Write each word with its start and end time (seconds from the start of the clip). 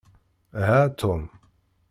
Ha 0.67 0.79
a 0.85 0.89
Tom. 1.03 1.21